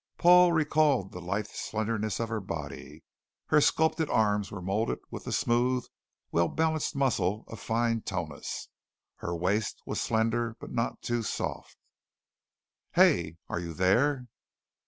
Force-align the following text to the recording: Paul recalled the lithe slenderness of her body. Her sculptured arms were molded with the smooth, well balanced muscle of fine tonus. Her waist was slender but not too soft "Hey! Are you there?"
Paul 0.17 0.51
recalled 0.51 1.11
the 1.11 1.21
lithe 1.21 1.45
slenderness 1.45 2.19
of 2.19 2.29
her 2.29 2.39
body. 2.41 3.03
Her 3.49 3.61
sculptured 3.61 4.09
arms 4.09 4.49
were 4.49 4.59
molded 4.59 4.97
with 5.11 5.25
the 5.25 5.31
smooth, 5.31 5.85
well 6.31 6.47
balanced 6.47 6.95
muscle 6.95 7.43
of 7.47 7.59
fine 7.59 8.01
tonus. 8.01 8.69
Her 9.17 9.35
waist 9.35 9.79
was 9.85 10.01
slender 10.01 10.57
but 10.59 10.71
not 10.71 11.03
too 11.03 11.21
soft 11.21 11.77
"Hey! 12.93 13.37
Are 13.47 13.59
you 13.59 13.75
there?" 13.75 14.25